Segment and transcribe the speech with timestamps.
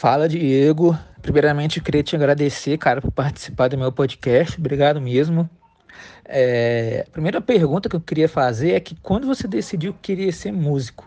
[0.00, 0.98] Fala, Diego.
[1.20, 4.58] Primeiramente, queria te agradecer, cara, por participar do meu podcast.
[4.58, 5.46] Obrigado mesmo.
[6.24, 10.32] É, a primeira pergunta que eu queria fazer é que quando você decidiu que queria
[10.32, 11.06] ser músico?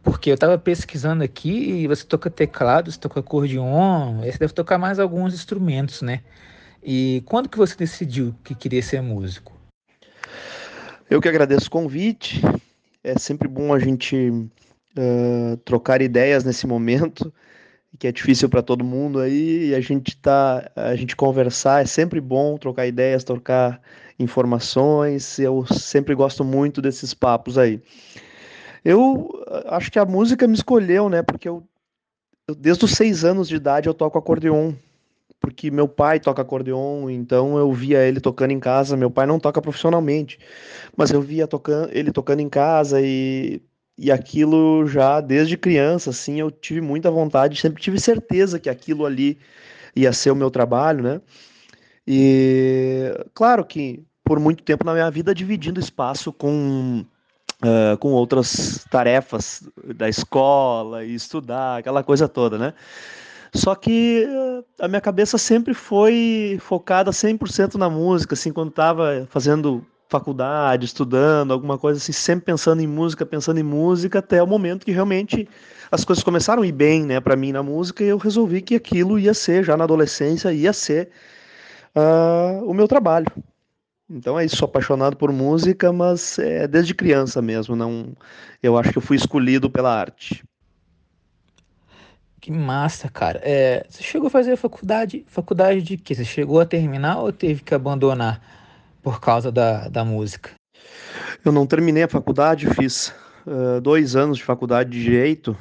[0.00, 4.78] Porque eu estava pesquisando aqui e você toca teclado, você toca acordeon, você deve tocar
[4.78, 6.20] mais alguns instrumentos, né?
[6.80, 9.52] E quando que você decidiu que queria ser músico?
[11.10, 12.40] Eu que agradeço o convite.
[13.02, 14.30] É sempre bom a gente
[14.96, 17.32] uh, trocar ideias nesse momento,
[17.98, 21.86] que é difícil para todo mundo aí, e a gente tá, a gente conversar é
[21.86, 23.80] sempre bom trocar ideias, trocar
[24.18, 25.38] informações.
[25.38, 27.82] Eu sempre gosto muito desses papos aí.
[28.84, 29.28] Eu
[29.66, 31.22] acho que a música me escolheu, né?
[31.22, 31.62] Porque eu,
[32.48, 34.72] eu desde os seis anos de idade eu toco acordeon
[35.40, 38.96] porque meu pai toca acordeon, então eu via ele tocando em casa.
[38.96, 40.38] Meu pai não toca profissionalmente,
[40.94, 43.62] mas eu via tocando, ele tocando em casa e,
[44.00, 49.04] e aquilo já desde criança, assim, eu tive muita vontade, sempre tive certeza que aquilo
[49.04, 49.38] ali
[49.94, 51.20] ia ser o meu trabalho, né?
[52.06, 57.04] E claro que por muito tempo na minha vida dividindo espaço com
[57.62, 59.62] Uh, com outras tarefas
[59.94, 62.72] da escola e estudar, aquela coisa toda, né?
[63.54, 69.26] Só que eh, a minha cabeça sempre foi focada 100% na música, assim, quando estava
[69.28, 74.46] fazendo faculdade, estudando, alguma coisa assim, sempre pensando em música, pensando em música, até o
[74.46, 75.48] momento que realmente
[75.90, 78.74] as coisas começaram a ir bem, né, para mim na música, e eu resolvi que
[78.74, 81.10] aquilo ia ser, já na adolescência, ia ser
[81.94, 83.26] uh, o meu trabalho.
[84.10, 88.12] Então é isso, sou apaixonado por música, mas é desde criança mesmo, não,
[88.60, 90.42] eu acho que eu fui escolhido pela arte.
[92.40, 93.38] Que massa, cara.
[93.44, 96.14] É, você chegou a fazer faculdade, faculdade de quê?
[96.14, 98.59] Você chegou a terminar ou teve que abandonar
[99.02, 100.50] por causa da, da música?
[101.44, 103.14] Eu não terminei a faculdade, fiz
[103.46, 105.56] uh, dois anos de faculdade de Direito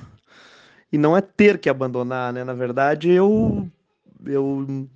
[0.91, 2.43] e não é ter que abandonar, né?
[2.43, 3.67] Na verdade, eu,
[4.25, 4.87] eu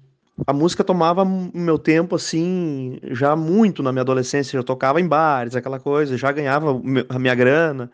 [0.45, 4.57] a música tomava meu tempo assim já muito na minha adolescência.
[4.57, 7.91] Eu tocava em bares, aquela coisa, já ganhava a minha grana.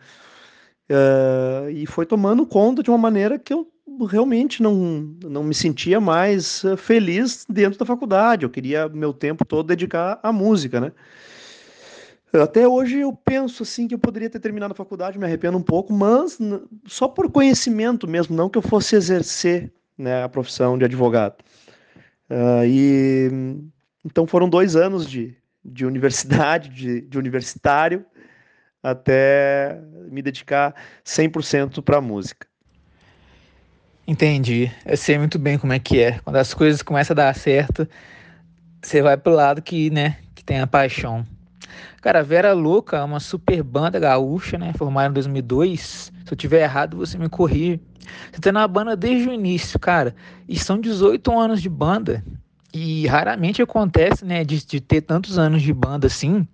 [0.90, 3.68] Uh, e foi tomando conta de uma maneira que eu
[4.04, 8.44] realmente não, não me sentia mais eh, feliz dentro da faculdade.
[8.44, 10.92] Eu queria meu tempo todo dedicar à música, né?
[12.32, 15.62] Até hoje eu penso assim que eu poderia ter terminado a faculdade, me arrependo um
[15.62, 16.38] pouco, mas
[16.86, 21.42] só por conhecimento mesmo, não que eu fosse exercer né, a profissão de advogado.
[22.30, 23.30] Uh, e
[24.04, 28.06] então foram dois anos de, de universidade, de, de universitário,
[28.80, 30.74] até me dedicar
[31.04, 32.49] 100% para a música.
[34.06, 34.70] Entendi.
[34.84, 36.18] Eu sei muito bem como é que é.
[36.24, 37.88] Quando as coisas começam a dar certo,
[38.82, 41.24] você vai pro lado que, né, que tem a paixão.
[42.00, 44.72] Cara, Vera Louca é uma super banda gaúcha, né?
[44.76, 45.80] Formada em 2002.
[46.24, 47.80] Se eu tiver errado, você me corrige.
[48.32, 50.14] Você tá na banda desde o início, cara.
[50.48, 52.24] E são 18 anos de banda.
[52.72, 56.46] E raramente acontece, né, de, de ter tantos anos de banda assim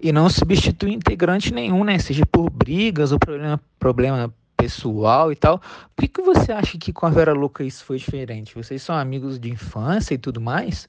[0.00, 1.98] e não substitui integrante nenhum, né?
[1.98, 4.34] Seja por brigas ou problema, problema
[4.66, 5.60] pessoal e tal.
[5.94, 8.54] Por que, que você acha que com a Vera Louca isso foi diferente?
[8.54, 10.88] Vocês são amigos de infância e tudo mais?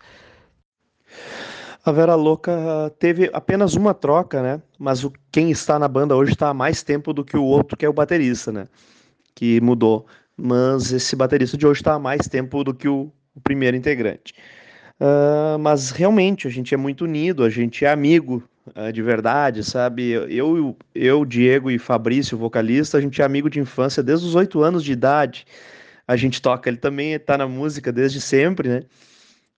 [1.85, 2.51] A Vera Louca
[2.99, 4.61] teve apenas uma troca, né?
[4.79, 7.77] Mas o, quem está na banda hoje está há mais tempo do que o outro,
[7.77, 8.67] que é o baterista, né?
[9.35, 10.07] Que mudou.
[10.35, 14.33] Mas esse baterista de hoje está há mais tempo do que o, o primeiro integrante.
[14.99, 18.43] Uh, mas realmente a gente é muito unido, a gente é amigo
[18.93, 20.11] de verdade, sabe?
[20.11, 24.61] Eu, eu, Diego e Fabrício, vocalista, a gente é amigo de infância desde os oito
[24.61, 25.45] anos de idade.
[26.07, 28.83] A gente toca, ele também está na música desde sempre, né?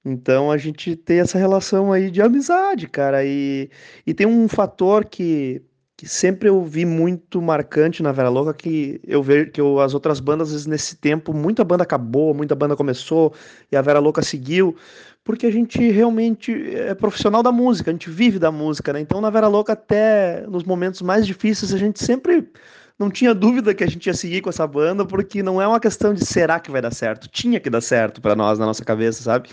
[0.04, 3.24] Então a gente tem essa relação aí de amizade, cara.
[3.24, 3.70] E,
[4.06, 5.62] e tem um fator que,
[6.00, 9.94] que sempre eu vi muito marcante na Vera Louca, que eu vejo que eu, as
[9.94, 13.34] outras bandas, às vezes, nesse tempo, muita banda acabou, muita banda começou,
[13.70, 14.78] e a Vera Louca seguiu
[15.26, 19.02] porque a gente realmente é profissional da música, a gente vive da música, né?
[19.02, 22.50] Então, na Vera Louca, até nos momentos mais difíceis, a gente sempre
[22.98, 25.82] não tinha dúvida que a gente ia seguir com essa banda, porque não é uma
[25.82, 28.86] questão de será que vai dar certo, tinha que dar certo para nós na nossa
[28.86, 29.50] cabeça, sabe?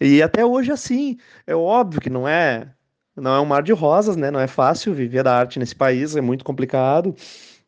[0.00, 2.66] E até hoje assim, é óbvio que não é
[3.16, 4.30] não é um mar de rosas, né?
[4.30, 7.14] Não é fácil viver da arte nesse país, é muito complicado.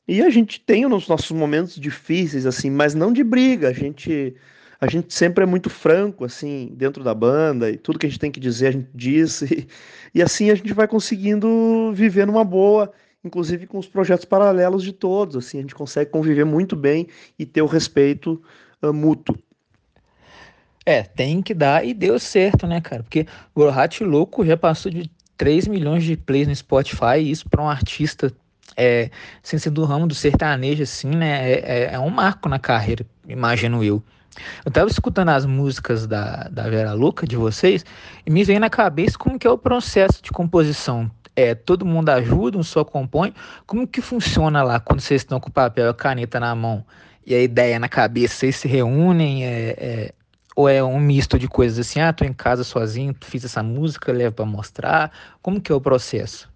[0.09, 4.35] E a gente tem os nossos momentos difíceis assim, mas não de briga, a gente
[4.81, 8.19] a gente sempre é muito franco, assim, dentro da banda, e tudo que a gente
[8.19, 9.67] tem que dizer, a gente diz, e,
[10.15, 12.93] e assim a gente vai conseguindo viver numa boa,
[13.25, 17.09] inclusive com os projetos paralelos de todos, assim, a gente consegue conviver muito bem
[17.39, 18.43] e ter o respeito
[18.83, 19.37] uh, mútuo.
[20.85, 24.93] É, tem que dar, e deu certo, né, cara, porque o Hat Louco já passou
[24.93, 28.33] de 3 milhões de plays no Spotify, isso para um artista
[28.77, 29.11] é,
[29.43, 33.07] sem ser do ramo do sertanejo, assim, né, é, é, é um marco na carreira,
[33.27, 34.03] imagino eu.
[34.65, 37.85] Eu tava escutando as músicas da, da Vera Louca, de vocês,
[38.25, 41.11] e me veio na cabeça como que é o processo de composição.
[41.35, 43.33] É, todo mundo ajuda, um só compõe.
[43.67, 46.85] Como que funciona lá quando vocês estão com o papel e a caneta na mão
[47.27, 48.35] e a ideia na cabeça?
[48.35, 49.45] Vocês se reúnem?
[49.45, 50.15] É, é,
[50.57, 52.01] ou é um misto de coisas assim?
[52.01, 55.13] Ah, tô em casa sozinho, fiz essa música, levo para mostrar.
[55.43, 56.51] Como que é o processo?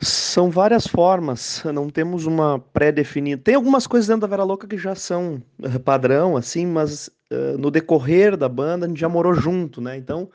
[0.00, 3.42] São várias formas, não temos uma pré-definida.
[3.42, 7.58] Tem algumas coisas dentro da Vera Louca que já são eh, padrão, assim, mas uh,
[7.58, 9.98] no decorrer da banda a gente já morou junto, né?
[9.98, 10.30] Então,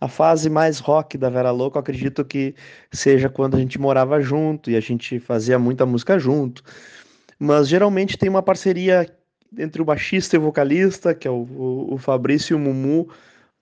[0.00, 2.54] a fase mais rock da Vera Louca, eu acredito que
[2.92, 6.62] seja quando a gente morava junto e a gente fazia muita música junto.
[7.40, 9.04] Mas geralmente tem uma parceria
[9.56, 13.08] entre o baixista e o vocalista, que é o, o, o Fabrício e o Mumu,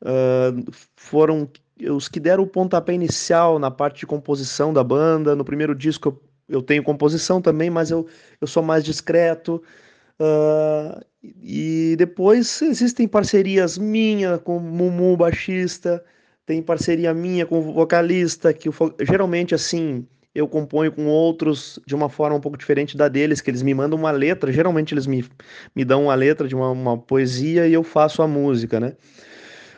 [0.02, 1.48] uh, foram
[1.90, 5.36] os que deram o pontapé inicial na parte de composição da banda.
[5.36, 8.06] No primeiro disco eu, eu tenho composição também, mas eu,
[8.40, 9.62] eu sou mais discreto.
[10.18, 11.04] Uh,
[11.42, 16.02] e depois existem parcerias minha com o Mumu, baixista,
[16.46, 20.06] tem parceria minha com o vocalista, que geralmente assim
[20.36, 23.72] eu componho com outros de uma forma um pouco diferente da deles, que eles me
[23.72, 25.24] mandam uma letra, geralmente eles me,
[25.74, 28.92] me dão uma letra de uma, uma poesia e eu faço a música, né?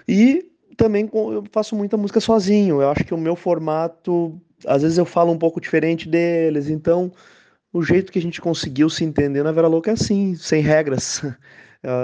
[0.07, 2.83] E também eu faço muita música sozinho.
[2.83, 6.69] Eu acho que o meu formato, às vezes eu falo um pouco diferente deles.
[6.69, 7.13] Então,
[7.73, 11.23] o jeito que a gente conseguiu se entender na Vera Louca é assim, sem regras.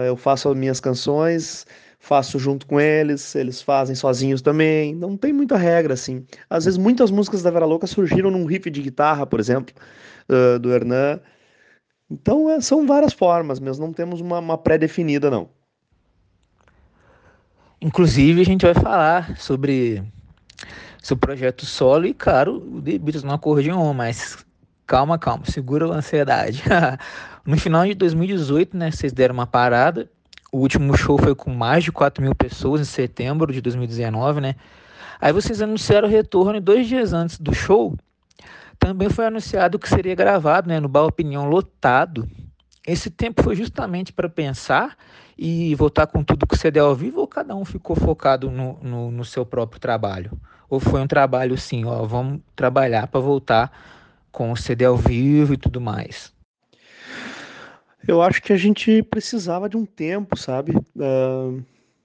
[0.06, 1.66] Eu faço as minhas canções,
[2.04, 4.94] faço junto com eles, eles fazem sozinhos também.
[4.94, 6.24] Não tem muita regra assim.
[6.50, 9.74] Às vezes muitas músicas da Vera Louca surgiram num riff de guitarra, por exemplo,
[10.60, 11.18] do Hernan.
[12.10, 15.48] Então, é, são várias formas, mas não temos uma, uma pré-definida, não.
[17.80, 20.02] Inclusive, a gente vai falar sobre
[21.02, 24.44] seu projeto solo e, claro, o The Beatles no acordeon, mas
[24.86, 26.62] calma, calma, segura a ansiedade.
[27.46, 30.10] no final de 2018, né, vocês deram uma parada.
[30.54, 34.54] O último show foi com mais de 4 mil pessoas em setembro de 2019, né?
[35.20, 37.92] Aí vocês anunciaram o retorno dois dias antes do show,
[38.78, 42.30] também foi anunciado que seria gravado, né, no Bar Opinião lotado.
[42.86, 44.96] Esse tempo foi justamente para pensar
[45.36, 49.10] e voltar com tudo que você ao vivo ou cada um ficou focado no, no,
[49.10, 50.30] no seu próprio trabalho?
[50.70, 53.72] Ou foi um trabalho assim, ó, vamos trabalhar para voltar
[54.30, 56.32] com o CD ao vivo e tudo mais?
[58.06, 60.76] Eu acho que a gente precisava de um tempo, sabe?
[60.96, 61.62] Uh,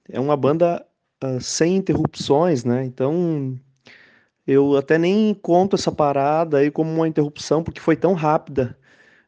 [0.09, 0.85] é uma banda
[1.23, 2.83] uh, sem interrupções, né?
[2.85, 3.59] Então
[4.47, 8.77] eu até nem conto essa parada aí como uma interrupção, porque foi tão rápida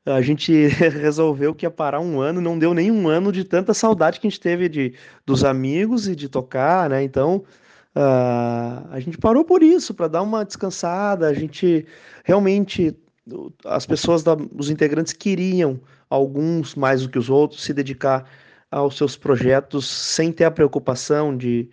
[0.05, 3.73] a gente resolveu que ia parar um ano, não deu nem um ano de tanta
[3.73, 4.95] saudade que a gente teve de,
[5.25, 7.03] dos amigos e de tocar, né?
[7.03, 7.43] Então
[7.95, 11.27] uh, a gente parou por isso, para dar uma descansada.
[11.27, 11.85] A gente
[12.23, 12.95] realmente,
[13.65, 15.79] as pessoas, da, os integrantes queriam,
[16.09, 18.29] alguns mais do que os outros, se dedicar
[18.69, 21.69] aos seus projetos sem ter a preocupação de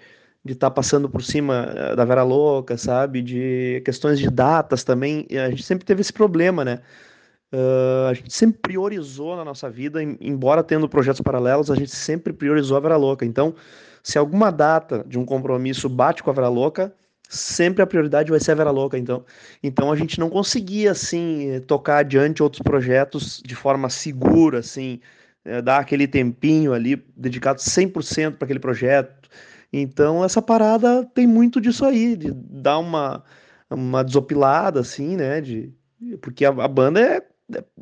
[0.48, 3.22] de estar tá passando por cima eh, da Vera Louca, sabe?
[3.22, 5.26] De questões de datas também.
[5.32, 6.80] A gente sempre teve esse problema, né?
[7.52, 12.32] Uh, a gente sempre priorizou na nossa vida, embora tendo projetos paralelos, a gente sempre
[12.32, 13.24] priorizou a Vera Louca.
[13.24, 13.54] Então,
[14.02, 16.94] se alguma data de um compromisso bate com a Vera Louca,
[17.28, 18.98] sempre a prioridade vai ser a Vera Louca.
[18.98, 19.24] Então,
[19.62, 25.00] então a gente não conseguia assim tocar adiante outros projetos de forma segura, assim,
[25.44, 29.28] é, dar aquele tempinho ali dedicado 100% para aquele projeto.
[29.72, 33.22] Então, essa parada tem muito disso aí, de dar uma,
[33.70, 35.40] uma desopilada, assim, né?
[35.40, 35.72] De,
[36.22, 37.22] porque a, a banda é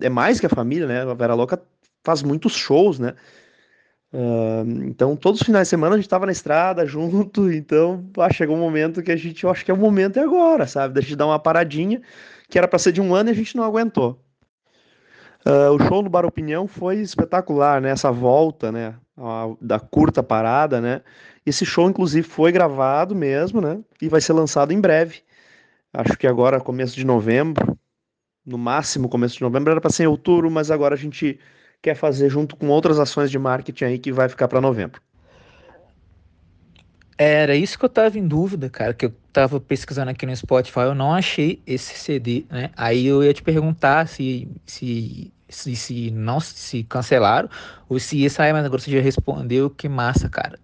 [0.00, 1.02] é mais que a família, né?
[1.02, 1.60] A Vera Louca
[2.04, 3.14] faz muitos shows, né?
[4.86, 8.56] Então, todos os finais de semana a gente tava na estrada junto, então ah, chegou
[8.56, 10.94] um momento que a gente, eu acho que é o momento é agora, sabe?
[10.94, 12.00] Da gente dar uma paradinha,
[12.48, 14.20] que era para ser de um ano e a gente não aguentou.
[15.44, 17.90] Uh, o show no Bar Opinião foi espetacular, né?
[17.90, 18.94] Essa volta, né?
[19.16, 21.02] A, da curta parada, né?
[21.44, 23.78] Esse show, inclusive, foi gravado mesmo, né?
[24.02, 25.20] E vai ser lançado em breve.
[25.92, 27.78] Acho que agora, começo de novembro
[28.46, 31.38] no máximo começo de novembro, era para ser em outubro, mas agora a gente
[31.86, 35.00] quer fazer junto com outras ações de marketing aí que vai ficar para novembro.
[37.16, 40.80] Era isso que eu tava em dúvida, cara, que eu tava pesquisando aqui no Spotify,
[40.80, 42.70] eu não achei esse CD, né?
[42.76, 47.48] Aí eu ia te perguntar se se se, se não se cancelaram
[47.88, 50.58] ou se ia sair, mas agora você já respondeu, que massa, cara.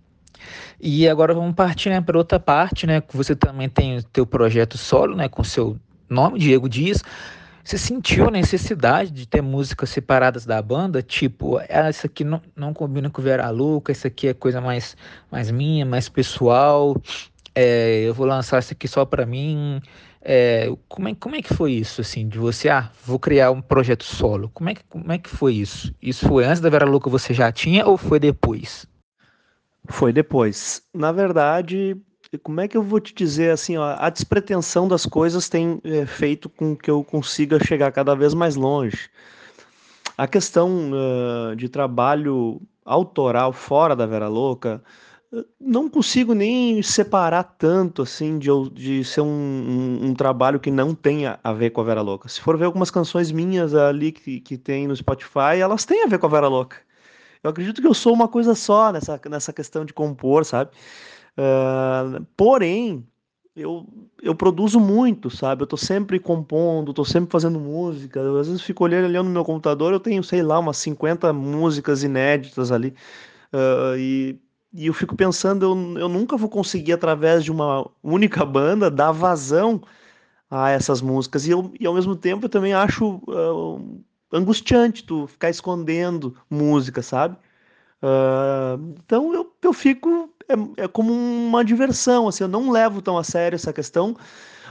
[0.80, 3.00] E agora vamos partir, né, para outra parte, né?
[3.12, 5.78] Você também tem o teu projeto solo, né, com seu
[6.10, 7.00] nome, Diego Dias.
[7.64, 11.00] Você sentiu a necessidade de ter músicas separadas da banda?
[11.00, 14.96] Tipo, ah, essa aqui não, não combina com Vera Luca, essa aqui é coisa mais,
[15.30, 16.96] mais minha, mais pessoal.
[17.54, 19.80] É, eu vou lançar isso aqui só pra mim.
[20.20, 23.60] É, como, é, como é que foi isso, assim, de você, ah, vou criar um
[23.60, 24.50] projeto solo?
[24.52, 25.94] Como é que, como é que foi isso?
[26.02, 28.86] Isso foi antes da Vera Louca você já tinha ou foi depois?
[29.88, 30.82] Foi depois.
[30.94, 31.96] Na verdade,
[32.38, 36.06] como é que eu vou te dizer assim, ó, a despretensão das coisas tem é,
[36.06, 39.10] feito com que eu consiga chegar cada vez mais longe.
[40.16, 44.82] A questão uh, de trabalho autoral fora da Vera Louca,
[45.58, 50.94] não consigo nem separar tanto assim de, de ser um, um, um, trabalho que não
[50.94, 52.28] tenha a ver com a Vera Louca.
[52.28, 56.06] Se for ver algumas canções minhas ali que, que tem no Spotify, elas têm a
[56.06, 56.76] ver com a Vera Louca.
[57.42, 60.70] Eu acredito que eu sou uma coisa só nessa, nessa questão de compor, sabe?
[61.36, 63.06] Uh, porém,
[63.56, 63.86] eu,
[64.22, 65.62] eu produzo muito, sabe?
[65.62, 68.20] Eu tô sempre compondo, tô sempre fazendo música.
[68.20, 71.32] Eu, às vezes fico olhando ali no meu computador, eu tenho, sei lá, umas 50
[71.32, 72.94] músicas inéditas ali.
[73.52, 74.40] Uh, e,
[74.72, 79.12] e eu fico pensando, eu, eu nunca vou conseguir, através de uma única banda, dar
[79.12, 79.82] vazão
[80.50, 81.46] a essas músicas.
[81.46, 87.02] E, eu, e ao mesmo tempo eu também acho uh, angustiante tu ficar escondendo música,
[87.02, 87.36] sabe?
[88.02, 90.31] Uh, então eu, eu fico.
[90.48, 94.16] É, é como uma diversão, assim, eu não levo tão a sério essa questão,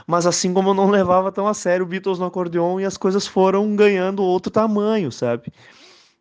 [0.06, 2.96] mas assim como eu não levava tão a sério o Beatles no acordeon e as
[2.96, 5.52] coisas foram ganhando outro tamanho, sabe?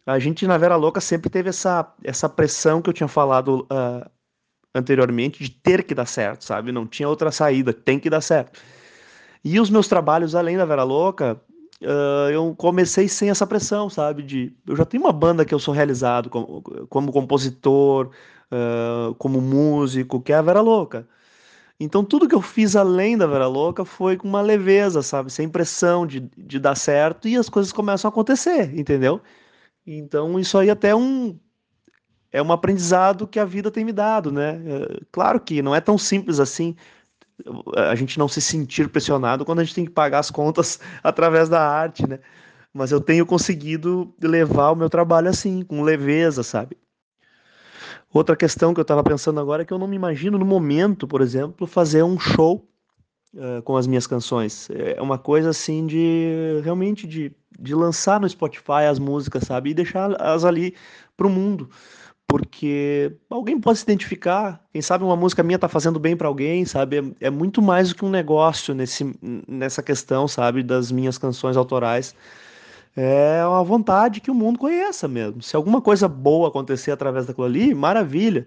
[0.06, 4.10] A gente na Vera Louca sempre teve essa, essa pressão que eu tinha falado uh,
[4.74, 6.72] anteriormente de ter que dar certo, sabe?
[6.72, 8.60] Não tinha outra saída, tem que dar certo.
[9.44, 11.40] E os meus trabalhos além da Vera Louca,
[11.82, 14.24] uh, eu comecei sem essa pressão, sabe?
[14.24, 18.12] De, eu já tenho uma banda que eu sou realizado como, como compositor,
[19.18, 21.08] como músico, que é a Vera Louca.
[21.80, 25.32] Então tudo que eu fiz além da Vera Louca foi com uma leveza, sabe?
[25.32, 29.22] Sem pressão de, de dar certo e as coisas começam a acontecer, entendeu?
[29.86, 31.40] Então isso aí até é um
[32.32, 34.62] é um aprendizado que a vida tem me dado, né?
[34.66, 36.76] É, claro que não é tão simples assim
[37.76, 41.50] a gente não se sentir pressionado quando a gente tem que pagar as contas através
[41.50, 42.20] da arte, né?
[42.74, 46.78] Mas eu tenho conseguido levar o meu trabalho assim, com leveza, sabe?
[48.14, 51.08] Outra questão que eu estava pensando agora é que eu não me imagino no momento,
[51.08, 52.68] por exemplo, fazer um show
[53.34, 54.70] uh, com as minhas canções.
[54.70, 59.70] É uma coisa assim de realmente de, de lançar no Spotify as músicas, sabe?
[59.70, 60.76] E deixar elas ali
[61.16, 61.70] para o mundo
[62.32, 66.64] porque alguém pode se identificar, quem sabe uma música minha tá fazendo bem para alguém,
[66.64, 66.98] sabe?
[67.20, 69.14] É, é, muito mais do que um negócio nesse,
[69.46, 72.16] nessa questão, sabe, das minhas canções autorais.
[72.96, 75.42] É uma vontade que o mundo conheça mesmo.
[75.42, 78.46] Se alguma coisa boa acontecer através daquilo ali, maravilha.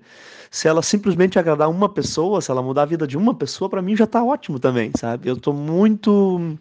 [0.51, 3.81] Se ela simplesmente agradar uma pessoa, se ela mudar a vida de uma pessoa, para
[3.83, 5.29] mim já tá ótimo também, sabe?
[5.29, 6.59] Eu tô muito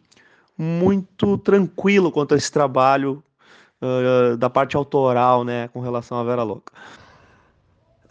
[0.58, 3.24] muito tranquilo quanto a esse trabalho
[3.82, 6.72] uh, da parte autoral, né, com relação à Vera Louca.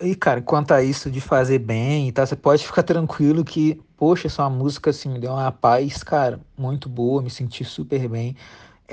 [0.01, 3.81] E, cara, quanto a isso de fazer bem e tal, você pode ficar tranquilo que,
[3.97, 8.37] poxa, essa música, assim, me deu uma paz, cara, muito boa, me senti super bem.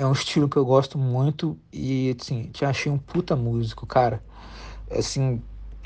[0.00, 4.24] É um estilo que eu gosto muito e, assim, te achei um puta músico, cara.
[4.90, 5.42] Assim,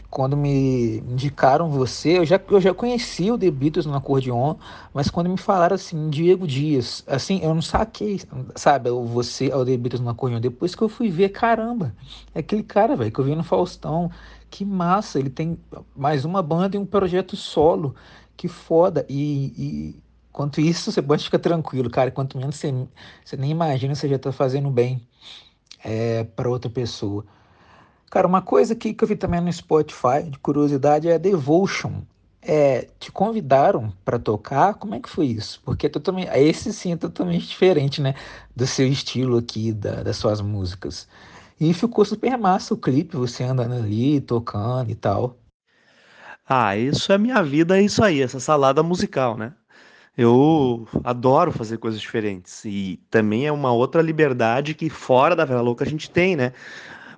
[0.08, 4.54] quando me indicaram você, eu já, eu já conhecia o The Beatles no acordeon,
[4.92, 8.20] mas quando me falaram assim, Diego Dias, assim, eu não saquei,
[8.54, 10.38] sabe, você ao The Beatles no acordeon.
[10.38, 11.92] Depois que eu fui ver, caramba,
[12.32, 14.12] é aquele cara, velho, que eu vi no Faustão,
[14.48, 15.58] que massa, ele tem
[15.96, 17.96] mais uma banda e um projeto solo,
[18.36, 19.04] que foda.
[19.08, 19.96] E
[20.34, 22.10] quanto isso, você pode ficar tranquilo, cara.
[22.10, 22.74] Quanto menos você,
[23.24, 25.06] você nem imagina, você já tá fazendo bem
[25.82, 27.24] é, para outra pessoa.
[28.10, 32.02] Cara, uma coisa que, que eu vi também no Spotify, de curiosidade, é a Devotion.
[32.42, 34.74] É, te convidaram para tocar?
[34.74, 35.62] Como é que foi isso?
[35.64, 38.14] Porque é totalmente, esse sim é totalmente diferente, né?
[38.54, 41.08] Do seu estilo aqui, da, das suas músicas.
[41.60, 45.38] E ficou super massa o clipe, você andando ali, tocando e tal.
[46.46, 49.54] Ah, isso é minha vida, é isso aí, essa salada musical, né?
[50.16, 52.64] Eu adoro fazer coisas diferentes.
[52.64, 56.52] E também é uma outra liberdade que fora da Vera Louca a gente tem, né?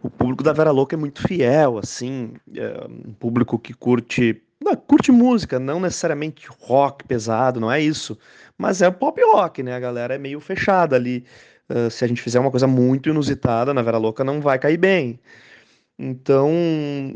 [0.03, 4.77] O público da Vera Louca é muito fiel, assim, é um público que curte, não,
[4.77, 8.17] curte música, não necessariamente rock pesado, não é isso,
[8.57, 9.75] mas é pop rock, né?
[9.75, 11.25] A galera é meio fechada ali.
[11.69, 14.77] Uh, se a gente fizer uma coisa muito inusitada na Vera Louca, não vai cair
[14.77, 15.19] bem.
[15.99, 16.51] Então,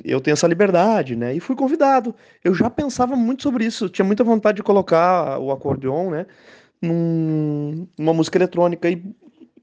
[0.05, 1.35] eu tenho essa liberdade, né?
[1.35, 2.15] E fui convidado.
[2.43, 6.27] Eu já pensava muito sobre isso, tinha muita vontade de colocar o acordeon, né?
[6.81, 8.89] Num, numa música eletrônica.
[8.89, 9.03] E,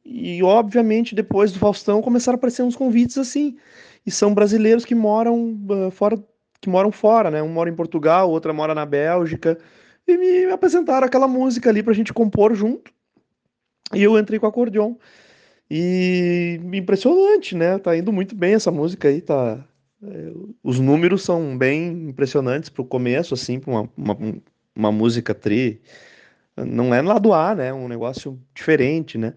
[0.05, 3.57] e, obviamente, depois do Faustão, começaram a aparecer uns convites assim.
[4.05, 6.17] E são brasileiros que moram uh, fora,
[6.61, 7.41] que moram fora, né?
[7.41, 9.57] Um mora em Portugal, outra mora na Bélgica.
[10.07, 12.91] E me apresentaram aquela música ali pra gente compor junto.
[13.93, 14.95] E eu entrei com acordeon.
[15.69, 17.77] E impressionante, né?
[17.79, 19.65] Tá indo muito bem essa música aí, tá.
[20.03, 20.31] É,
[20.63, 24.17] os números são bem impressionantes pro começo, assim, pra uma, uma,
[24.75, 25.81] uma música tri.
[26.57, 27.73] não é lado A, né?
[27.73, 29.33] Um negócio diferente, né?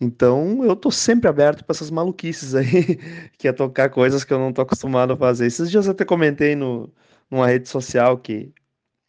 [0.00, 2.98] Então eu tô sempre aberto para essas maluquices aí,
[3.38, 5.46] que é tocar coisas que eu não tô acostumado a fazer.
[5.46, 6.92] Esses dias eu até comentei no,
[7.30, 8.52] numa rede social que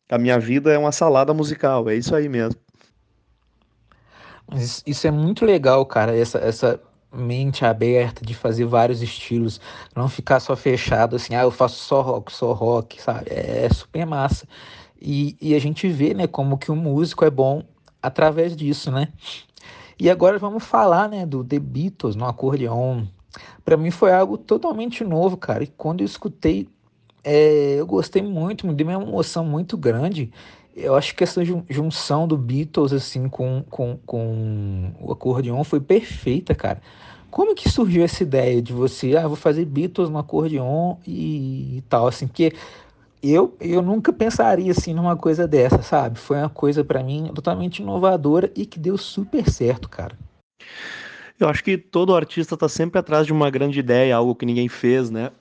[0.09, 2.59] a minha vida é uma salada musical, é isso aí mesmo.
[4.85, 6.79] Isso é muito legal, cara, essa, essa
[7.11, 9.59] mente aberta de fazer vários estilos,
[9.95, 13.29] não ficar só fechado assim, ah, eu faço só rock, só rock, sabe?
[13.29, 14.47] É, é super massa.
[14.99, 17.63] E, e a gente vê, né, como que o músico é bom
[18.01, 19.09] através disso, né?
[19.99, 23.05] E agora vamos falar, né, do The Beatles no acordeon.
[23.63, 25.63] Para mim foi algo totalmente novo, cara.
[25.63, 26.67] E quando eu escutei,
[27.23, 30.31] é, eu gostei muito, me deu uma emoção muito grande.
[30.75, 36.55] Eu acho que essa junção do Beatles assim com, com, com o acordeon foi perfeita,
[36.55, 36.81] cara.
[37.29, 41.83] Como que surgiu essa ideia de você, ah, vou fazer Beatles no acordeon e, e
[41.89, 42.53] tal, assim, porque
[43.23, 46.19] eu, eu nunca pensaria assim numa coisa dessa, sabe?
[46.19, 50.17] Foi uma coisa para mim totalmente inovadora e que deu super certo, cara.
[51.39, 54.67] Eu acho que todo artista tá sempre atrás de uma grande ideia, algo que ninguém
[54.67, 55.31] fez, né?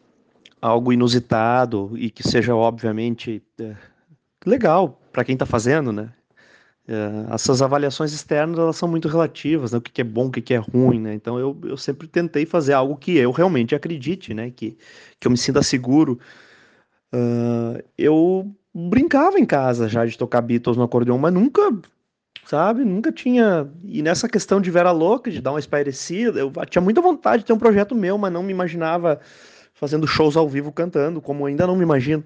[0.61, 3.75] Algo inusitado e que seja obviamente é,
[4.47, 6.11] legal para quem tá fazendo, né?
[6.89, 9.79] É, essas avaliações externas elas são muito relativas, né?
[9.79, 11.15] O que, que é bom, o que, que é ruim, né?
[11.15, 14.51] Então eu, eu sempre tentei fazer algo que eu realmente acredite, né?
[14.51, 14.77] Que,
[15.21, 16.19] que eu me sinta seguro
[17.13, 21.61] Uh, eu brincava em casa já de tocar Beatles no acordeon, mas nunca,
[22.47, 23.71] sabe, nunca tinha.
[23.85, 27.47] E nessa questão de Vera Louca, de dar uma espairecida, eu tinha muita vontade de
[27.47, 29.21] ter um projeto meu, mas não me imaginava
[29.75, 32.25] fazendo shows ao vivo cantando, como ainda não me imagino.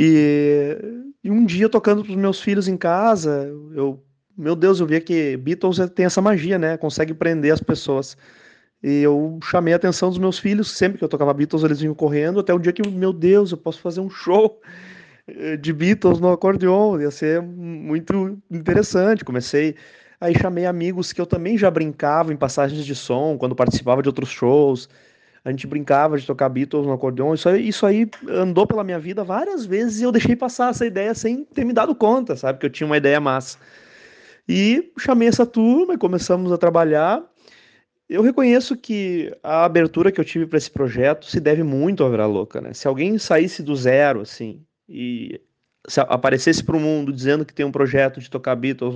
[0.00, 0.78] E,
[1.24, 4.00] e um dia tocando para os meus filhos em casa, eu,
[4.36, 6.76] meu Deus, eu via que Beatles tem essa magia, né?
[6.76, 8.16] Consegue prender as pessoas.
[8.80, 11.96] E eu chamei a atenção dos meus filhos, sempre que eu tocava Beatles, eles vinham
[11.96, 14.60] correndo, até o dia que, meu Deus, eu posso fazer um show
[15.26, 19.24] eh, de Beatles no acordeon, ia ser muito interessante.
[19.24, 19.74] Comecei,
[20.20, 24.08] aí chamei amigos que eu também já brincava em passagens de som, quando participava de
[24.08, 24.88] outros shows.
[25.44, 27.34] A gente brincava de tocar Beatles no acordeon.
[27.34, 30.84] Isso aí, isso aí andou pela minha vida várias vezes e eu deixei passar essa
[30.84, 32.58] ideia sem ter me dado conta, sabe?
[32.58, 33.58] Que eu tinha uma ideia massa.
[34.48, 37.22] E chamei essa turma e começamos a trabalhar.
[38.08, 42.08] Eu reconheço que a abertura que eu tive para esse projeto se deve muito à
[42.08, 42.72] Vera Louca, né?
[42.72, 45.40] Se alguém saísse do zero, assim, e
[46.08, 48.94] aparecesse para o mundo dizendo que tem um projeto de tocar Beatles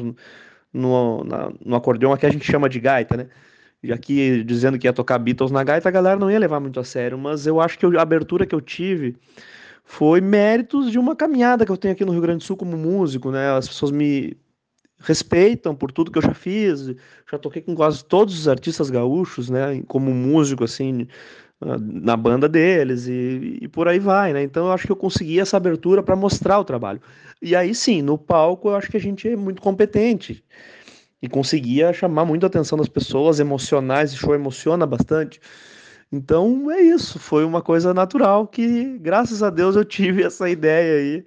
[0.72, 3.26] no, na, no que a gente chama de gaita, né?
[3.90, 6.84] Aqui dizendo que ia tocar Beatles na gaita, a galera não ia levar muito a
[6.84, 9.16] sério, mas eu acho que a abertura que eu tive
[9.84, 12.76] foi méritos de uma caminhada que eu tenho aqui no Rio Grande do Sul como
[12.76, 13.50] músico, né?
[13.50, 14.36] As pessoas me
[15.02, 16.94] respeitam por tudo que eu já fiz,
[17.30, 21.06] já toquei com quase todos os artistas gaúchos, né, como músico, assim,
[21.60, 25.38] na banda deles e, e por aí vai, né, então eu acho que eu consegui
[25.38, 27.00] essa abertura para mostrar o trabalho.
[27.40, 30.44] E aí sim, no palco eu acho que a gente é muito competente
[31.22, 35.40] e conseguia chamar muito a atenção das pessoas, emocionar, esse show emociona bastante.
[36.10, 40.98] Então é isso, foi uma coisa natural que, graças a Deus, eu tive essa ideia
[40.98, 41.24] aí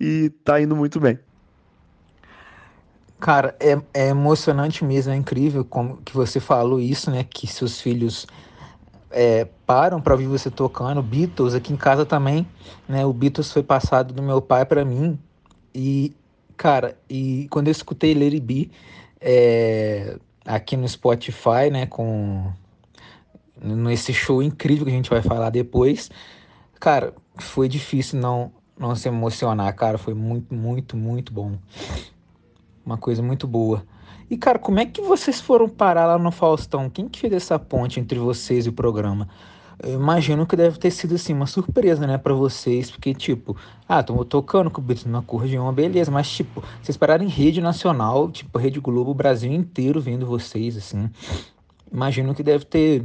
[0.00, 1.18] e tá indo muito bem.
[3.18, 7.24] Cara, é, é emocionante mesmo, é incrível como que você falou isso, né?
[7.24, 8.26] Que seus filhos
[9.10, 11.02] é, param para ouvir você tocando.
[11.02, 12.46] Beatles aqui em casa também,
[12.86, 13.06] né?
[13.06, 15.18] O Beatles foi passado do meu pai para mim
[15.74, 16.14] e,
[16.58, 18.70] cara, e quando eu escutei Lady B
[19.28, 21.86] é, aqui no Spotify, né?
[21.86, 22.52] Com
[23.60, 26.10] nesse show incrível que a gente vai falar depois,
[26.78, 29.98] cara, foi difícil não não se emocionar, cara.
[29.98, 31.58] Foi muito, muito, muito bom
[32.84, 33.84] uma coisa muito boa.
[34.30, 36.88] E, cara, como é que vocês foram parar lá no Faustão?
[36.88, 39.28] Quem que fez essa ponte entre vocês e o programa?
[39.82, 44.02] Eu imagino que deve ter sido, assim, uma surpresa, né, para vocês, porque, tipo, ah,
[44.02, 45.22] tô tocando com o Beatles na
[45.60, 50.00] uma beleza, mas, tipo, vocês pararam em rede nacional, tipo, Rede Globo, o Brasil inteiro
[50.00, 51.10] vendo vocês, assim.
[51.92, 53.04] Imagino que deve ter.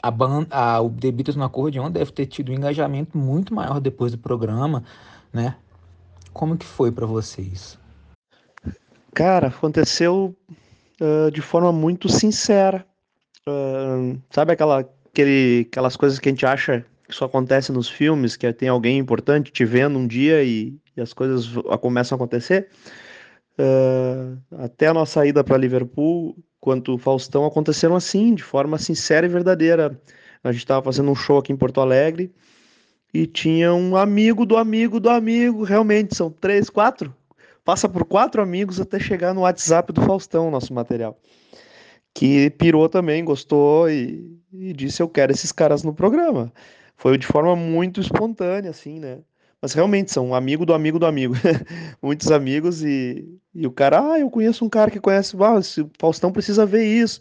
[0.00, 3.80] A banda, a, o The Beatles no acordeon deve ter tido um engajamento muito maior
[3.80, 4.84] depois do programa,
[5.32, 5.56] né?
[6.32, 7.76] Como que foi para vocês?
[9.12, 10.36] Cara, aconteceu
[11.00, 12.86] uh, de forma muito sincera.
[13.48, 18.36] Uh, sabe aquela, aquele, aquelas coisas que a gente acha que só acontece nos filmes,
[18.36, 21.46] que tem alguém importante te vendo um dia e, e as coisas
[21.80, 22.68] começam a acontecer?
[23.58, 29.28] Uh, até a nossa ida para Liverpool, quanto Faustão, aconteceram assim, de forma sincera e
[29.28, 29.98] verdadeira.
[30.44, 32.32] A gente estava fazendo um show aqui em Porto Alegre
[33.12, 37.12] e tinha um amigo do amigo do amigo, realmente, são três, quatro
[37.68, 41.18] passa por quatro amigos até chegar no WhatsApp do Faustão, nosso material.
[42.18, 46.52] Que pirou também, gostou e, e disse: Eu quero esses caras no programa.
[46.96, 49.18] Foi de forma muito espontânea, assim, né?
[49.62, 51.34] Mas realmente são amigo do amigo do amigo.
[52.02, 55.90] Muitos amigos e, e o cara, ah, eu conheço um cara que conhece, ah, o
[55.96, 57.20] Faustão precisa ver isso.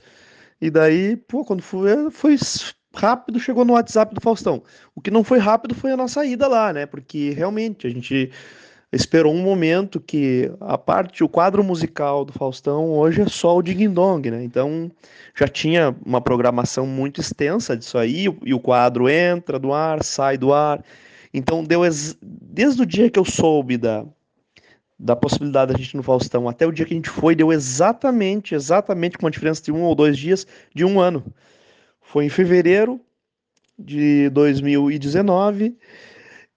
[0.60, 2.36] E daí, pô, quando foi, foi
[2.96, 4.64] rápido, chegou no WhatsApp do Faustão.
[4.96, 6.88] O que não foi rápido foi a nossa ida lá, né?
[6.88, 8.32] Porque realmente a gente
[8.92, 13.62] esperou um momento que a parte, o quadro musical do Faustão hoje é só o
[13.62, 14.44] Ding Dong, né?
[14.44, 14.90] Então
[15.36, 20.38] já tinha uma programação muito extensa disso aí, e o quadro entra do ar, sai
[20.38, 20.84] do ar.
[21.34, 21.82] Então deu
[22.22, 24.06] desde o dia que eu soube da,
[24.98, 27.52] da possibilidade da gente ir no Faustão até o dia que a gente foi, deu
[27.52, 31.26] exatamente, exatamente com uma diferença de um ou dois dias de um ano.
[32.02, 33.02] Foi em fevereiro
[33.78, 35.78] de 2019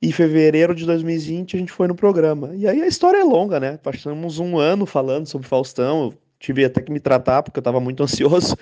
[0.03, 2.51] e fevereiro de 2020 a gente foi no programa.
[2.55, 3.77] E aí a história é longa, né?
[3.77, 6.05] Passamos um ano falando sobre Faustão.
[6.05, 8.57] Eu tive até que me tratar porque eu estava muito ansioso.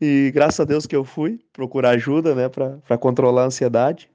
[0.00, 4.08] e graças a Deus que eu fui procurar ajuda, né, para controlar a ansiedade.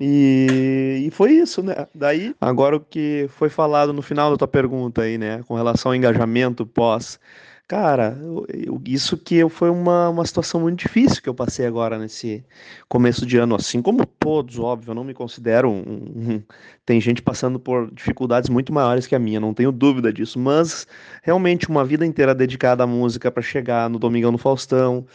[0.00, 1.86] E, e foi isso, né?
[1.94, 5.92] Daí, agora o que foi falado no final da tua pergunta aí, né, com relação
[5.92, 7.20] ao engajamento pós.
[7.68, 8.18] Cara,
[8.50, 12.44] eu, isso que foi uma, uma situação muito difícil que eu passei agora nesse
[12.86, 16.42] começo de ano, assim como todos, óbvio, eu não me considero um, um,
[16.84, 20.86] Tem gente passando por dificuldades muito maiores que a minha, não tenho dúvida disso, mas
[21.22, 25.06] realmente uma vida inteira dedicada à música para chegar no Domingão no Faustão,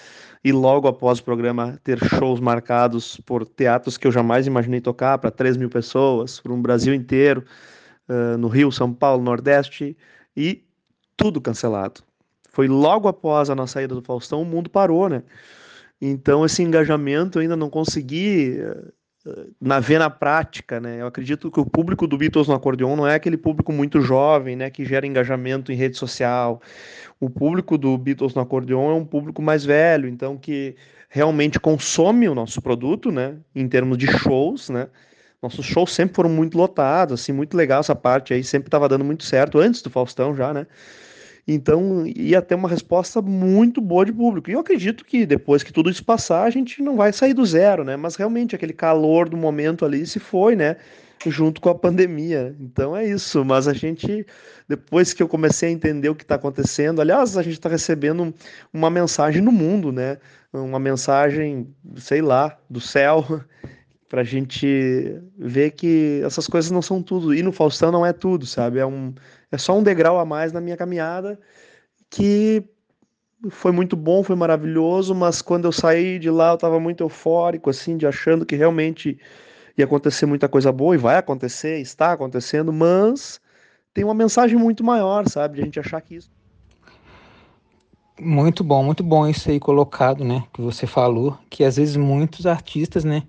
[0.43, 5.17] e logo após o programa ter shows marcados por teatros que eu jamais imaginei tocar
[5.19, 7.43] para 3 mil pessoas, por um Brasil inteiro,
[8.09, 9.95] uh, no Rio, São Paulo, Nordeste,
[10.35, 10.63] e
[11.17, 12.06] tudo cancelado.
[12.57, 15.21] Foi logo após a nossa saída do Faustão, o mundo parou, né?
[16.01, 20.99] Então esse engajamento eu ainda não consegui uh, na ver na prática, né?
[20.99, 24.55] Eu acredito que o público do Beatles no acordeon não é aquele público muito jovem,
[24.55, 26.59] né, que gera engajamento em rede social.
[27.19, 30.75] O público do Beatles no acordeon é um público mais velho, então que
[31.09, 34.87] realmente consome o nosso produto, né, em termos de shows, né,
[35.43, 39.05] nossos shows sempre foram muito lotados, assim, muito legal essa parte aí, sempre estava dando
[39.05, 40.65] muito certo, antes do Faustão já, né,
[41.47, 45.71] então ia ter uma resposta muito boa de público, e eu acredito que depois que
[45.71, 49.29] tudo isso passar, a gente não vai sair do zero, né, mas realmente aquele calor
[49.29, 50.75] do momento ali se foi, né,
[51.25, 52.55] junto com a pandemia.
[52.59, 53.43] Então é isso.
[53.43, 54.25] Mas a gente,
[54.67, 58.33] depois que eu comecei a entender o que está acontecendo, aliás, a gente está recebendo
[58.71, 60.17] uma mensagem no mundo, né?
[60.53, 63.41] Uma mensagem, sei lá, do céu,
[64.09, 67.33] para a gente ver que essas coisas não são tudo.
[67.33, 68.79] E no Faustão não é tudo, sabe?
[68.79, 69.13] É, um,
[69.51, 71.39] é só um degrau a mais na minha caminhada
[72.09, 72.63] que
[73.49, 77.69] foi muito bom, foi maravilhoso, mas quando eu saí de lá eu estava muito eufórico,
[77.69, 79.19] assim, de achando que realmente
[79.77, 83.39] ia acontecer muita coisa boa e vai acontecer, está acontecendo, mas
[83.93, 85.55] tem uma mensagem muito maior, sabe?
[85.55, 86.31] De a gente achar que isso.
[88.19, 90.43] Muito bom, muito bom isso aí colocado, né?
[90.51, 93.23] Que você falou, que às vezes muitos artistas, né?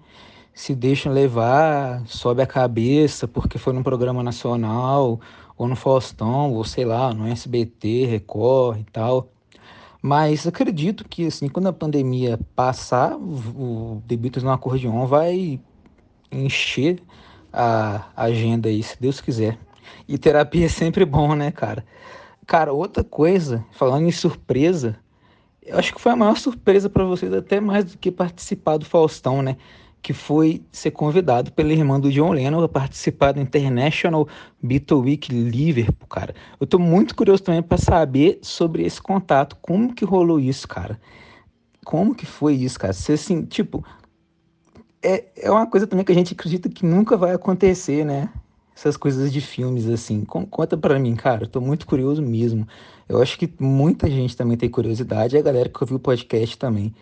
[0.59, 5.21] Se deixam levar, sobe a cabeça porque foi num programa nacional,
[5.57, 9.29] ou no Faustão, ou sei lá, no SBT, Record e tal.
[10.03, 15.61] Mas acredito que, assim, quando a pandemia passar, o Debitos no Acordeon vai
[16.33, 17.01] encher
[17.53, 19.57] a agenda aí, se Deus quiser.
[20.09, 21.87] E terapia é sempre bom, né, cara?
[22.45, 24.97] Cara, outra coisa, falando em surpresa,
[25.65, 28.85] eu acho que foi a maior surpresa para vocês, até mais do que participar do
[28.85, 29.57] Faustão, né?
[30.01, 34.29] Que foi ser convidado pela irmã do John Lennon a participar do International
[34.63, 36.35] Beatle Week Liverpool, cara.
[36.61, 40.99] Eu tô muito curioso também para saber sobre esse contato, como que rolou isso, cara.
[41.85, 42.93] Como que foi isso, cara?
[42.93, 43.85] Você assim, tipo,
[45.03, 48.29] é, é uma coisa também que a gente acredita que nunca vai acontecer, né?
[48.77, 50.25] Essas coisas de filmes assim.
[50.25, 52.67] Conta para mim, cara, eu tô muito curioso mesmo.
[53.09, 56.57] Eu acho que muita gente também tem curiosidade, e a galera que ouviu o podcast
[56.59, 56.95] também.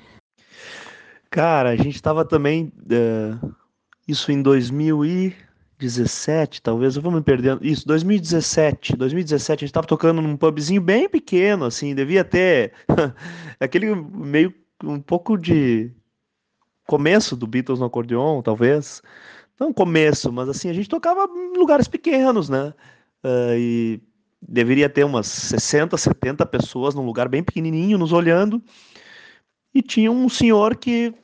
[1.36, 2.72] Cara, a gente tava também.
[2.90, 3.54] Uh,
[4.08, 7.62] isso em 2017, talvez, eu vou me perdendo.
[7.62, 8.96] Isso, 2017.
[8.96, 12.72] 2017, a gente tava tocando num pubzinho bem pequeno, assim, devia ter
[13.60, 15.92] aquele meio um pouco de
[16.86, 19.02] começo do Beatles no acordeon, talvez.
[19.60, 22.72] Não começo, mas assim, a gente tocava em lugares pequenos, né?
[23.22, 24.00] Uh, e
[24.40, 28.62] deveria ter umas 60, 70 pessoas num lugar bem pequenininho nos olhando.
[29.74, 31.14] E tinha um senhor que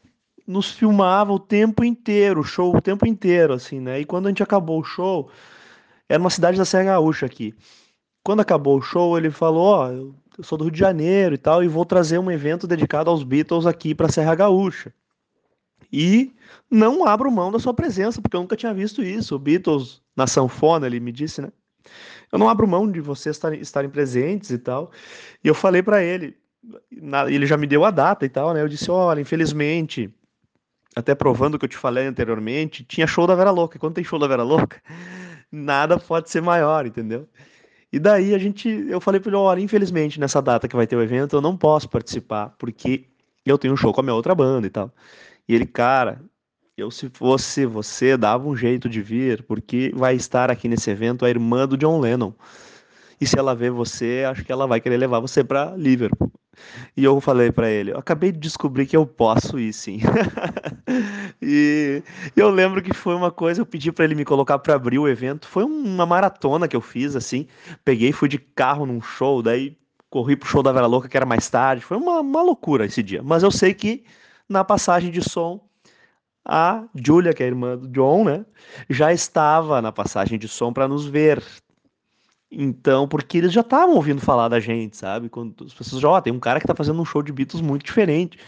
[0.46, 4.00] nos filmava o tempo inteiro, o show o tempo inteiro, assim, né?
[4.00, 5.30] E quando a gente acabou o show,
[6.08, 7.54] era uma cidade da Serra Gaúcha aqui.
[8.24, 11.38] Quando acabou o show, ele falou: Ó, oh, eu sou do Rio de Janeiro e
[11.38, 14.92] tal, e vou trazer um evento dedicado aos Beatles aqui para Serra Gaúcha.
[15.92, 16.32] E
[16.70, 19.36] não abro mão da sua presença, porque eu nunca tinha visto isso.
[19.36, 21.52] O Beatles na sanfona, ele me disse, né?
[22.30, 24.90] Eu não abro mão de vocês estarem, presentes e tal.
[25.44, 26.34] E eu falei para ele,
[27.28, 28.62] ele já me deu a data e tal, né?
[28.62, 30.12] Eu disse: olha, infelizmente,
[30.94, 33.76] até provando o que eu te falei anteriormente, tinha show da Vera Louca.
[33.76, 34.80] E quando tem show da Vera Louca,
[35.50, 37.28] nada pode ser maior, entendeu?
[37.92, 40.96] E daí a gente, eu falei para ele, olha, infelizmente nessa data que vai ter
[40.96, 43.04] o evento eu não posso participar porque
[43.44, 44.90] eu tenho um show com a minha outra banda e tal.
[45.48, 46.22] E ele, cara,
[46.76, 51.24] eu se fosse você dava um jeito de vir porque vai estar aqui nesse evento
[51.24, 52.32] a irmã do John Lennon.
[53.20, 56.32] E se ela ver você, acho que ela vai querer levar você para Liverpool.
[56.96, 60.00] E eu falei para ele, eu acabei de descobrir que eu posso ir sim.
[61.40, 62.02] e
[62.36, 65.08] eu lembro que foi uma coisa, eu pedi para ele me colocar para abrir o
[65.08, 67.46] evento, foi uma maratona que eu fiz assim,
[67.84, 69.76] peguei, fui de carro num show, daí
[70.10, 73.02] corri pro show da Vera Louca que era mais tarde, foi uma, uma loucura esse
[73.02, 73.22] dia.
[73.22, 74.04] Mas eu sei que
[74.48, 75.60] na passagem de som
[76.44, 78.44] a Julia, que é a irmã do John, né,
[78.90, 81.42] já estava na passagem de som para nos ver.
[82.54, 85.30] Então, porque eles já estavam ouvindo falar da gente, sabe?
[85.30, 87.32] Quando as pessoas já, ó, oh, tem um cara que tá fazendo um show de
[87.32, 88.38] Beatles muito diferente,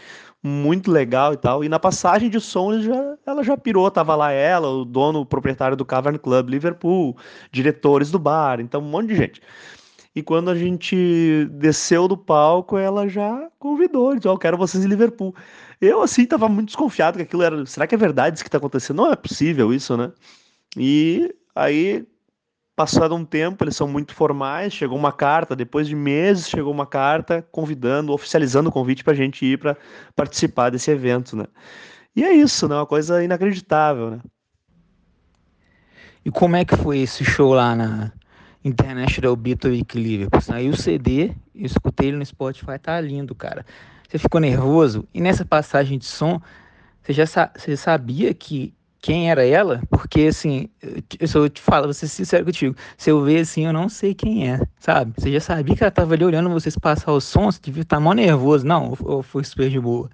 [0.43, 1.63] muito legal e tal.
[1.63, 5.25] E na passagem de som, já, ela já pirou, tava lá ela, o dono, o
[5.25, 7.17] proprietário do Cavern Club Liverpool,
[7.51, 9.41] diretores do bar, então um monte de gente.
[10.15, 14.85] E quando a gente desceu do palco, ela já convidou, disse, ó, oh, quero vocês
[14.85, 15.35] em Liverpool.
[15.81, 18.59] Eu, assim, tava muito desconfiado que aquilo era, será que é verdade isso que tá
[18.59, 18.97] acontecendo?
[18.97, 20.11] Não é possível isso, né?
[20.77, 22.05] E aí
[22.75, 26.85] Passado um tempo, eles são muito formais, chegou uma carta, depois de meses chegou uma
[26.85, 29.77] carta convidando, oficializando o convite para a gente ir para
[30.13, 31.45] participar desse evento, né?
[32.13, 32.75] E é isso, né?
[32.75, 34.19] Uma coisa inacreditável, né?
[36.25, 38.11] E como é que foi esse show lá na
[38.63, 40.41] International Beat Week Liverpool?
[40.41, 43.65] Saiu o CD, eu escutei ele no Spotify, tá lindo, cara.
[44.09, 45.07] Você ficou nervoso?
[45.13, 46.41] E nessa passagem de som,
[47.01, 48.73] você já sa você sabia que
[49.05, 50.67] quem era ela, porque assim,
[51.19, 54.15] eu, só te falo, vou ser sincero contigo, se eu ver assim, eu não sei
[54.15, 55.13] quem é, sabe?
[55.15, 57.97] Você já sabia que ela tava ali olhando vocês passar o som, você devia estar
[57.97, 60.09] tá mó nervoso, não, foi super de boa?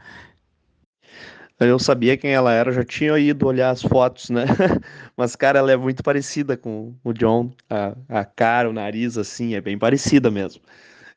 [1.57, 4.43] Eu sabia quem ela era, já tinha ido olhar as fotos, né?
[5.15, 7.49] Mas, cara, ela é muito parecida com o John.
[7.69, 10.61] A, a cara, o nariz, assim, é bem parecida mesmo.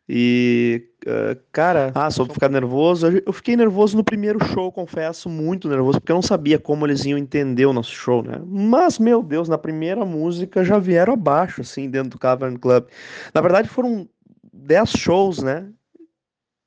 [0.07, 5.67] E, uh, cara, ah, sobre ficar nervoso, eu fiquei nervoso no primeiro show, confesso, muito
[5.69, 8.38] nervoso, porque eu não sabia como eles iam entender o nosso show, né?
[8.47, 12.87] Mas, meu Deus, na primeira música já vieram abaixo, assim, dentro do Cavern Club.
[13.33, 14.07] Na verdade, foram
[14.53, 15.71] 10 shows, né?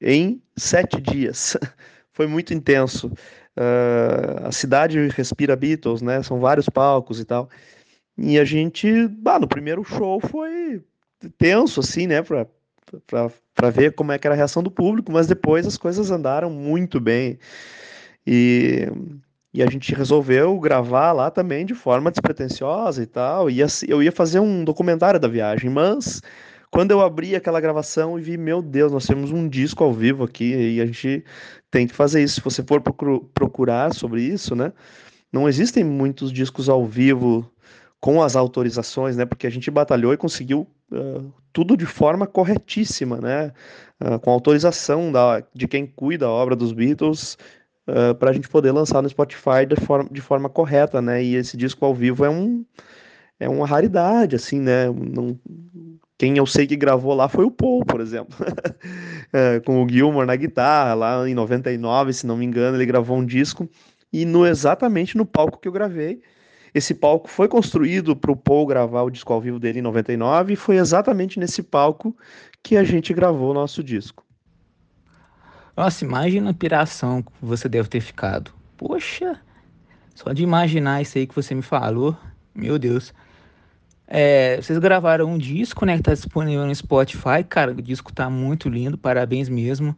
[0.02, 1.56] Em sete dias.
[2.12, 3.08] Foi muito intenso.
[3.56, 6.23] Uh, a cidade respira Beatles, né?
[6.23, 7.50] São vários palcos e tal.
[8.17, 10.82] E a gente, bah, no primeiro show foi
[11.38, 12.23] tenso, assim, né?
[12.23, 12.47] Pra,
[13.08, 16.50] para ver como é que era a reação do público, mas depois as coisas andaram
[16.50, 17.38] muito bem.
[18.26, 18.88] E,
[19.54, 23.50] e a gente resolveu gravar lá também de forma despretensiosa e tal.
[23.50, 26.21] E eu ia fazer um documentário da viagem, mas
[26.69, 30.23] quando eu abri aquela gravação e vi, meu Deus, nós temos um disco ao vivo
[30.23, 31.23] aqui e a gente
[31.71, 32.36] tem que fazer isso.
[32.36, 32.82] Se você for
[33.34, 34.73] procurar sobre isso, né?
[35.32, 37.50] Não existem muitos discos ao vivo
[38.00, 39.26] com as autorizações, né?
[39.26, 40.67] Porque a gente batalhou e conseguiu
[41.54, 43.52] tudo de forma corretíssima, né?
[44.00, 47.38] Uh, com autorização da, de quem cuida da obra dos Beatles,
[47.88, 51.23] uh, para a gente poder lançar no Spotify de forma, de forma correta, né?
[51.23, 52.63] E esse disco ao vivo é um
[53.39, 54.88] é uma raridade, assim, né?
[54.88, 55.39] Não,
[56.17, 58.36] quem eu sei que gravou lá foi o Paul, por exemplo,
[59.32, 63.17] é, com o Gilmore na guitarra, lá em 99, se não me engano, ele gravou
[63.17, 63.69] um disco
[64.12, 66.21] e no exatamente no palco que eu gravei.
[66.73, 70.53] Esse palco foi construído para o Paul gravar o disco ao vivo dele em 99
[70.53, 72.15] e foi exatamente nesse palco
[72.62, 74.25] que a gente gravou o nosso disco.
[75.75, 78.51] Nossa, imagina a piração que você deve ter ficado.
[78.75, 79.39] Poxa,
[80.15, 82.17] só de imaginar isso aí que você me falou,
[82.53, 83.13] meu Deus.
[84.08, 88.30] É, vocês gravaram um disco, né, que tá disponível no Spotify, cara, o disco tá
[88.30, 89.95] muito lindo, parabéns mesmo.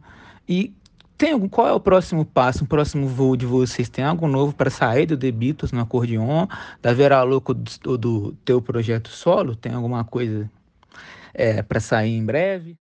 [0.48, 0.74] E
[1.20, 3.90] tem algum, qual é o próximo passo, o próximo voo de vocês?
[3.90, 6.46] Tem algo novo para sair do The Beatles no acordeon?
[6.80, 9.54] Da Vera Louco do, do teu projeto solo?
[9.54, 10.50] Tem alguma coisa
[11.34, 12.74] é, para sair em breve?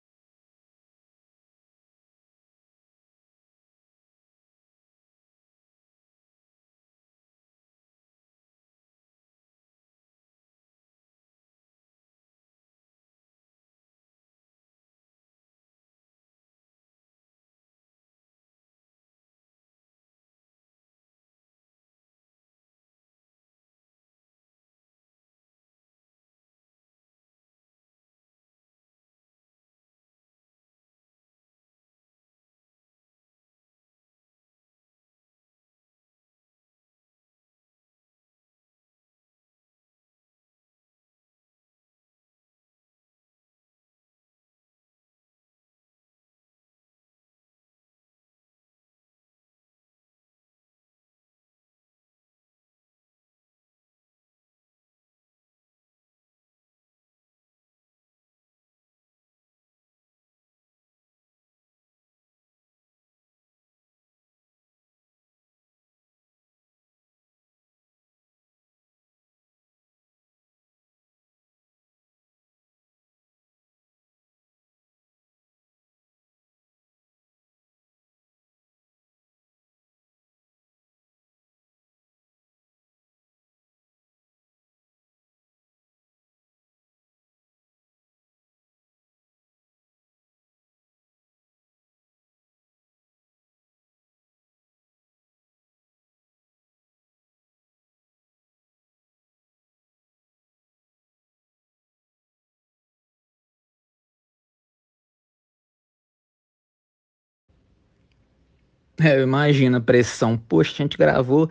[109.00, 110.36] É, imagina a pressão.
[110.36, 111.48] Poxa, a gente gravou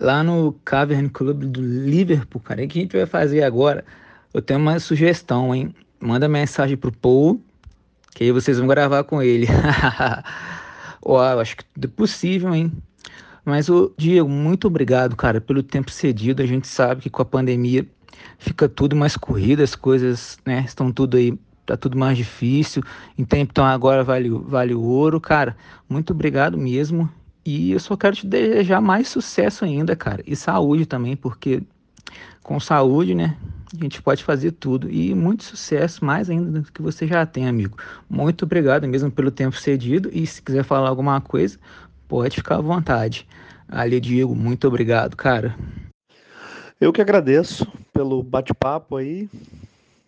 [0.00, 2.64] lá no Cavern Club do Liverpool, cara.
[2.64, 3.84] O que a gente vai fazer agora?
[4.32, 5.74] Eu tenho uma sugestão, hein?
[6.00, 7.40] Manda mensagem pro Paul,
[8.14, 9.46] que aí vocês vão gravar com ele.
[11.04, 12.72] Uau, acho que é possível, hein?
[13.44, 16.42] Mas, o Diego, muito obrigado, cara, pelo tempo cedido.
[16.42, 17.86] A gente sabe que com a pandemia
[18.38, 22.82] fica tudo mais corrido, as coisas, né, estão tudo aí, tá tudo mais difícil.
[23.18, 25.56] Então agora vale, vale o ouro, cara.
[25.88, 27.10] Muito obrigado mesmo.
[27.44, 30.22] E eu só quero te desejar mais sucesso ainda, cara.
[30.26, 31.62] E saúde também, porque
[32.42, 33.36] com saúde, né,
[33.72, 34.90] a gente pode fazer tudo.
[34.90, 37.76] E muito sucesso, mais ainda do que você já tem, amigo.
[38.08, 40.10] Muito obrigado mesmo pelo tempo cedido.
[40.12, 41.58] E se quiser falar alguma coisa,
[42.08, 43.26] Pode ficar à vontade.
[43.68, 45.56] Ali, Diego, muito obrigado, cara.
[46.80, 49.28] Eu que agradeço pelo bate-papo aí.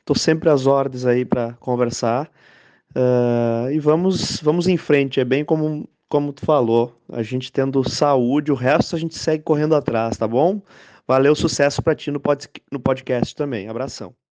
[0.09, 2.31] Tô sempre às ordens aí para conversar.
[2.97, 5.21] Uh, e vamos, vamos em frente.
[5.21, 6.99] É bem como, como tu falou.
[7.13, 10.63] A gente tendo saúde, o resto a gente segue correndo atrás, tá bom?
[11.07, 13.69] Valeu, sucesso para ti no, pod, no podcast também.
[13.69, 14.15] Abração.